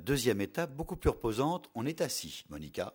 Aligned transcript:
Deuxième 0.00 0.40
étape, 0.40 0.74
beaucoup 0.74 0.96
plus 0.96 1.10
reposante, 1.10 1.68
on 1.74 1.86
est 1.86 2.00
assis, 2.00 2.44
Monica. 2.48 2.92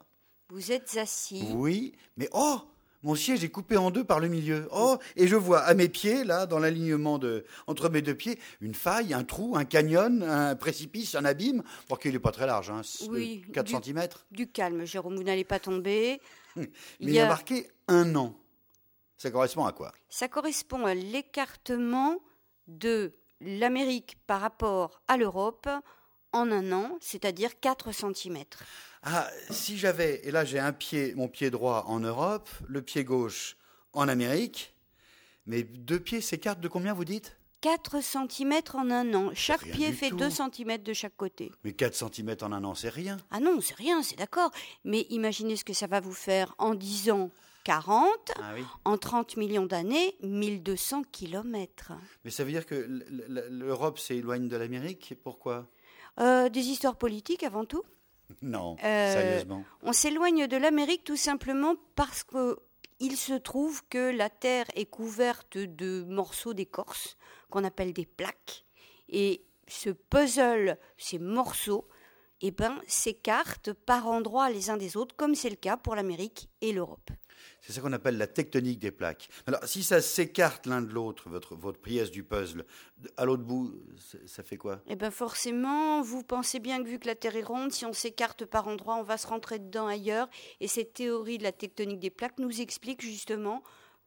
Vous 0.49 0.71
êtes 0.71 0.97
assis. 0.97 1.43
Oui, 1.53 1.93
mais 2.17 2.29
oh 2.33 2.59
mon 3.03 3.13
siège 3.13 3.43
est 3.43 3.49
coupé 3.49 3.77
en 3.77 3.91
deux 3.91 4.03
par 4.03 4.19
le 4.19 4.27
milieu. 4.27 4.67
Oh, 4.71 4.97
et 5.15 5.27
je 5.27 5.35
vois 5.35 5.59
à 5.59 5.75
mes 5.75 5.89
pieds, 5.89 6.23
là, 6.23 6.47
dans 6.47 6.57
l'alignement 6.57 7.19
de, 7.19 7.45
entre 7.67 7.87
mes 7.87 8.01
deux 8.01 8.15
pieds, 8.15 8.39
une 8.61 8.73
faille, 8.73 9.13
un 9.13 9.23
trou, 9.23 9.55
un 9.55 9.63
canyon, 9.65 10.23
un 10.23 10.55
précipice, 10.55 11.13
un 11.13 11.23
abîme, 11.23 11.61
pour 11.87 11.99
qu'il 11.99 12.13
n'est 12.13 12.19
pas 12.19 12.31
très 12.31 12.47
large, 12.47 12.71
hein, 12.71 12.81
Oui, 13.09 13.45
4 13.53 13.65
du- 13.67 13.73
cm. 13.93 14.07
Du 14.31 14.47
calme, 14.51 14.85
Jérôme, 14.85 15.17
vous 15.17 15.23
n'allez 15.23 15.43
pas 15.43 15.59
tomber. 15.59 16.19
Mais 16.55 16.67
Il 16.99 17.11
y 17.11 17.19
a 17.19 17.25
a- 17.25 17.29
marqué 17.29 17.69
un 17.87 18.15
an. 18.15 18.35
Ça 19.17 19.29
correspond 19.29 19.65
à 19.65 19.71
quoi? 19.71 19.93
Ça 20.09 20.27
correspond 20.27 20.85
à 20.87 20.95
l'écartement 20.95 22.17
de 22.67 23.13
l'Amérique 23.39 24.17
par 24.25 24.41
rapport 24.41 24.99
à 25.07 25.17
l'Europe 25.17 25.69
en 26.35 26.51
un 26.51 26.71
an, 26.71 26.97
c'est-à-dire 27.01 27.59
4 27.59 27.91
cm. 27.91 28.43
Ah, 29.03 29.29
si 29.49 29.77
j'avais, 29.77 30.21
et 30.27 30.31
là 30.31 30.45
j'ai 30.45 30.59
un 30.59 30.73
pied, 30.73 31.13
mon 31.15 31.27
pied 31.27 31.49
droit 31.49 31.85
en 31.87 31.99
Europe, 31.99 32.49
le 32.67 32.81
pied 32.81 33.03
gauche 33.03 33.55
en 33.93 34.07
Amérique, 34.07 34.73
mes 35.45 35.63
deux 35.63 35.99
pieds 35.99 36.21
s'écartent 36.21 36.59
de 36.59 36.67
combien 36.67 36.93
vous 36.93 37.05
dites? 37.05 37.37
4 37.61 37.99
cm 38.01 38.53
en 38.73 38.91
un 38.91 39.13
an. 39.15 39.31
Chaque 39.33 39.61
rien 39.61 39.73
pied 39.73 39.91
fait 39.91 40.09
tout. 40.09 40.17
2 40.17 40.29
cm 40.29 40.77
de 40.83 40.93
chaque 40.93 41.15
côté. 41.17 41.51
Mais 41.63 41.73
4 41.73 41.95
cm 41.95 42.35
en 42.41 42.51
un 42.51 42.63
an, 42.63 42.75
c'est 42.75 42.89
rien. 42.89 43.17
Ah 43.31 43.39
non, 43.39 43.59
c'est 43.61 43.75
rien, 43.75 44.03
c'est 44.03 44.17
d'accord. 44.17 44.51
Mais 44.83 45.07
imaginez 45.09 45.55
ce 45.55 45.63
que 45.63 45.73
ça 45.73 45.87
va 45.87 45.99
vous 45.99 46.13
faire 46.13 46.53
en 46.59 46.75
10 46.75 47.09
ans 47.11 47.31
40, 47.63 48.07
Ah 48.35 48.51
oui. 48.55 48.63
en 48.85 48.97
30 48.99 49.37
millions 49.37 49.65
d'années 49.65 50.15
1200 50.21 51.03
km. 51.11 51.93
Mais 52.23 52.29
ça 52.29 52.43
veut 52.43 52.51
dire 52.51 52.65
que 52.67 52.75
l'Europe 53.49 53.97
s'éloigne 53.97 54.47
de 54.47 54.57
l'Amérique? 54.57 55.15
Pourquoi? 55.23 55.67
Euh, 56.19 56.49
des 56.49 56.67
histoires 56.69 56.95
politiques 56.97 57.43
avant 57.43 57.65
tout. 57.65 57.83
Non, 58.41 58.75
Euh, 58.83 59.13
sérieusement. 59.13 59.63
On 59.83 59.93
s'éloigne 59.93 60.47
de 60.47 60.57
l'Amérique 60.57 61.03
tout 61.03 61.15
simplement 61.17 61.75
parce 61.95 62.23
que 62.23 62.57
il 62.99 63.17
se 63.17 63.33
trouve 63.33 63.83
que 63.89 64.15
la 64.15 64.29
Terre 64.29 64.65
est 64.73 64.85
couverte 64.85 65.57
de 65.57 66.03
morceaux 66.07 66.53
d'écorce 66.53 67.17
qu'on 67.49 67.63
appelle 67.63 67.93
des 67.93 68.05
plaques. 68.05 68.65
Et 69.09 69.43
ce 69.67 69.89
puzzle, 69.89 70.77
ces 70.97 71.19
morceaux, 71.19 71.87
eh 72.41 72.51
ben, 72.51 72.79
s'écartent 72.87 73.73
par 73.73 74.07
endroits 74.07 74.49
les 74.49 74.69
uns 74.69 74.77
des 74.77 74.97
autres, 74.97 75.15
comme 75.15 75.35
c'est 75.35 75.49
le 75.49 75.55
cas 75.55 75.77
pour 75.77 75.95
l'Amérique 75.95 76.49
et 76.61 76.71
l'Europe. 76.71 77.11
C'est 77.61 77.73
ça 77.73 77.81
qu'on 77.81 77.93
appelle 77.93 78.17
la 78.17 78.27
tectonique 78.27 78.79
des 78.79 78.91
plaques. 78.91 79.29
Alors, 79.47 79.63
si 79.65 79.83
ça 79.83 80.01
s'écarte 80.01 80.65
l'un 80.67 80.81
de 80.81 80.91
l'autre, 80.91 81.29
votre, 81.29 81.55
votre 81.55 81.79
pièce 81.79 82.11
du 82.11 82.23
puzzle, 82.23 82.65
à 83.17 83.25
l'autre 83.25 83.43
bout, 83.43 83.73
ça- 84.27 84.43
fait 84.43 84.57
quoi? 84.57 84.81
Eh 84.87 84.95
bien 84.95 85.09
forcément, 85.11 86.01
vous 86.01 86.21
pensez 86.23 86.59
bien 86.59 86.83
que 86.83 86.87
vu 86.87 86.99
que 86.99 87.07
la 87.07 87.15
Terre 87.15 87.35
est 87.35 87.43
ronde, 87.43 87.71
si 87.71 87.85
on 87.85 87.93
s'écarte 87.93 88.45
par 88.45 88.67
endroits, 88.67 88.95
on 88.97 89.03
va 89.03 89.17
se 89.17 89.27
rentrer 89.27 89.57
dedans 89.59 89.87
ailleurs. 89.87 90.29
Et 90.59 90.67
cette 90.67 90.93
théorie 90.93 91.37
de 91.39 91.43
la 91.43 91.51
tectonique 91.51 91.99
des 91.99 92.09
plaques 92.11 92.37
nous 92.37 92.61
explique 92.61 93.01
justement 93.01 93.63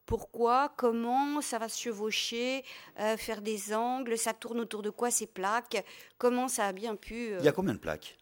pourquoi, 0.07 0.73
comment 0.77 1.41
ça 1.41 1.59
va 1.59 1.69
se 1.69 1.79
chevaucher, 1.81 2.65
euh, 3.01 3.17
faire 3.17 3.43
des 3.43 3.75
angles, 3.75 4.17
ça 4.17 4.33
tourne 4.35 4.61
autour 4.61 4.83
de 4.83 4.91
quoi 4.91 5.11
ces 5.11 5.27
plaques, 5.27 5.85
comment 6.19 6.49
ça 6.49 6.67
a 6.67 6.73
bien 6.73 6.97
pu... 6.97 7.33
euh, 7.33 7.39
Il 7.41 7.45
y 7.45 7.49
a 7.49 7.53
combien 7.53 7.75
de 7.75 7.79
plaques? 7.79 8.17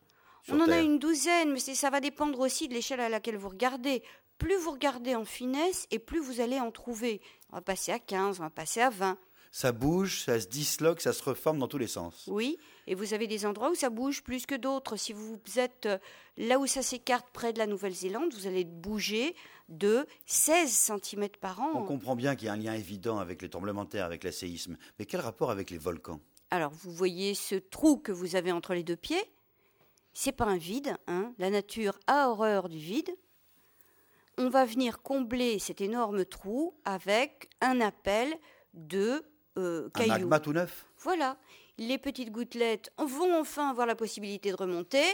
On 0.51 0.61
en 0.61 0.69
a 0.71 0.81
une 0.81 0.99
douzaine, 0.99 1.53
mais 1.53 1.61
ça 1.61 1.91
va 1.91 2.01
dépendre 2.01 2.39
aussi 2.41 2.69
de 2.69 2.75
l'échelle 2.75 3.01
à 3.01 3.09
laquelle 3.09 3.37
vous 3.37 3.49
regardez. 3.49 4.03
Plus 4.39 4.57
vous 4.57 4.71
regardez 4.73 5.15
en 5.15 5.25
finesse 5.25 5.87
et 5.91 5.99
plus 5.99 6.21
vous 6.21 6.41
allez 6.41 6.61
en 6.61 6.71
trouver. 6.71 7.21
On 7.53 7.57
va 7.57 7.63
passer 7.63 7.93
à 7.93 7.99
15, 7.99 8.41
on 8.41 8.45
va 8.45 8.51
passer 8.51 8.81
à 8.81 8.91
20. 8.91 9.19
Ça 9.51 9.73
bouge, 9.73 10.21
ça 10.21 10.39
se 10.39 10.49
disloque, 10.49 11.01
ça 11.01 11.15
se 11.15 11.23
reforme 11.23 11.59
dans 11.59 11.69
tous 11.69 11.79
les 11.79 11.87
sens. 11.87 12.29
Oui, 12.31 12.59
et 12.87 12.95
vous 12.95 13.15
avez 13.15 13.27
des 13.27 13.47
endroits 13.47 13.71
où 13.71 13.75
ça 13.75 13.89
bouge 13.89 14.23
plus 14.23 14.45
que 14.45 14.55
d'autres. 14.55 14.97
Si 14.97 15.15
vous 15.15 15.39
êtes 15.57 15.87
euh, 15.87 15.99
là 16.37 16.59
où 16.59 16.67
ça 16.67 16.83
s'écarte 16.83 17.27
près 17.33 17.55
de 17.55 17.59
la 17.59 17.67
Nouvelle-Zélande, 17.67 18.35
vous 18.35 18.47
allez 18.47 18.65
bouger 18.65 19.35
de 19.71 20.07
16 20.27 20.93
cm 21.03 21.29
par 21.41 21.59
On 21.61 21.79
an. 21.79 21.85
comprend 21.85 22.15
bien 22.17 22.37
qu'il 22.37 22.47
y 22.47 22.49
a 22.51 22.53
un 22.53 22.57
lien 22.59 22.75
évident 22.75 23.19
avec 23.19 23.41
les 23.41 23.49
tremblements 23.49 23.85
de 23.85 23.89
terre, 23.89 24.05
avec 24.05 24.25
les 24.25 24.33
séismes. 24.33 24.77
Mais 24.99 25.07
quel 25.07 25.21
rapport 25.21 25.51
avec 25.51 25.71
les 25.71 25.79
volcans? 25.79 26.21
Alors, 26.51 26.73
vous 26.73 26.93
voyez 26.93 27.35
ce 27.35 27.55
trou 27.55 27.97
que 27.97 28.13
vous 28.13 28.37
avez 28.37 28.53
entre 28.53 28.75
les 28.75 28.83
deux 28.85 28.97
pieds 28.97 29.25
C'est 30.19 30.33
pas 30.33 30.47
un 30.47 30.57
vide, 30.57 30.97
hein. 31.09 31.35
La 31.37 31.51
nature 31.51 31.99
a 32.07 32.31
horreur 32.31 32.71
du 32.71 32.79
vide. 32.79 33.11
On 34.39 34.49
va 34.49 34.65
venir 34.65 35.03
combler 35.03 35.59
cet 35.59 35.83
énorme 35.83 36.25
trou 36.25 36.75
avec 36.87 37.51
un 37.61 37.83
appel 37.83 38.35
de 38.73 39.23
euh, 39.59 39.89
Un 39.89 39.91
cailloux. 39.91 40.13
magma 40.13 40.41
tout 40.41 40.55
neuf 40.55 40.87
Voilà, 41.01 41.37
les 41.77 41.99
petites 41.99 42.33
gouttelettes 42.33 42.91
vont 42.97 43.39
enfin 43.39 43.69
avoir 43.69 43.87
la 43.87 43.95
possibilité 43.95 44.51
de 44.53 44.57
remonter, 44.57 45.05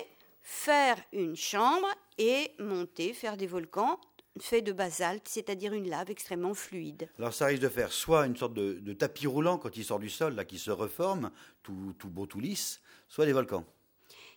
faire 0.41 0.97
une 1.13 1.35
chambre 1.35 1.89
et 2.19 2.53
monter, 2.61 3.13
faire 3.13 3.37
des 3.37 3.49
volcans 3.49 3.99
faits 4.41 4.65
de 4.65 4.71
basalte, 4.71 5.27
c'est-à-dire 5.27 5.73
une 5.73 5.91
lave 5.91 6.13
extrêmement 6.13 6.55
fluide. 6.55 7.11
Alors 7.19 7.35
ça 7.35 7.47
risque 7.47 7.63
de 7.63 7.69
faire 7.69 7.91
soit 7.91 8.25
une 8.25 8.37
sorte 8.37 8.55
de, 8.55 8.75
de 8.75 8.93
tapis 8.93 9.27
roulant 9.27 9.59
quand 9.59 9.77
il 9.77 9.85
sort 9.85 9.99
du 9.99 10.11
sol, 10.11 10.37
là, 10.37 10.45
qui 10.45 10.61
se 10.61 10.71
reforme, 10.71 11.33
tout, 11.65 11.93
tout 11.99 12.09
beau, 12.09 12.27
tout 12.27 12.39
lisse, 12.39 12.81
soit 13.09 13.27
des 13.27 13.33
volcans. 13.33 13.67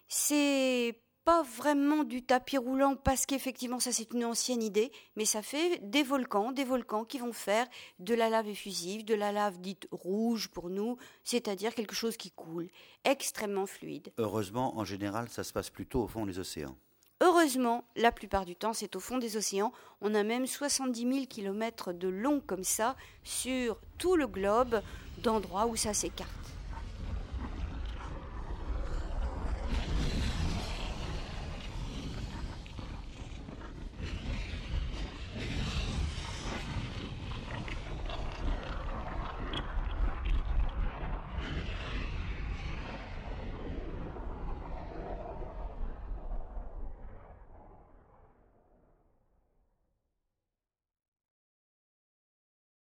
C'est 0.07 0.99
pas 1.25 1.41
vraiment 1.41 2.03
du 2.03 2.23
tapis 2.23 2.59
roulant 2.59 2.95
parce 2.95 3.25
qu'effectivement 3.25 3.79
ça 3.79 3.91
c'est 3.91 4.13
une 4.13 4.25
ancienne 4.25 4.61
idée, 4.61 4.91
mais 5.15 5.25
ça 5.25 5.41
fait 5.41 5.79
des 5.81 6.03
volcans, 6.03 6.51
des 6.51 6.63
volcans 6.63 7.03
qui 7.03 7.17
vont 7.17 7.33
faire 7.33 7.67
de 7.97 8.13
la 8.13 8.29
lave 8.29 8.47
effusive, 8.47 9.03
de 9.03 9.15
la 9.15 9.31
lave 9.31 9.59
dite 9.59 9.87
rouge 9.91 10.49
pour 10.49 10.69
nous, 10.69 10.97
c'est-à-dire 11.23 11.73
quelque 11.73 11.95
chose 11.95 12.15
qui 12.15 12.29
coule, 12.29 12.69
extrêmement 13.03 13.65
fluide. 13.65 14.13
Heureusement, 14.19 14.77
en 14.77 14.85
général, 14.85 15.27
ça 15.29 15.43
se 15.43 15.51
passe 15.51 15.71
plutôt 15.71 16.03
au 16.03 16.07
fond 16.07 16.27
des 16.27 16.37
océans. 16.37 16.77
Heureusement, 17.21 17.85
la 17.95 18.11
plupart 18.11 18.45
du 18.45 18.55
temps, 18.55 18.73
c'est 18.73 18.95
au 18.95 18.99
fond 18.99 19.17
des 19.17 19.37
océans. 19.37 19.71
On 20.01 20.13
a 20.13 20.23
même 20.23 20.45
70 20.45 21.01
000 21.01 21.25
kilomètres 21.25 21.91
de 21.91 22.09
long 22.09 22.39
comme 22.45 22.65
ça 22.65 22.95
sur 23.23 23.79
tout 23.97 24.15
le 24.15 24.27
globe 24.27 24.81
d'endroits 25.23 25.65
où 25.65 25.75
ça 25.75 25.93
s'écarte. 25.93 26.44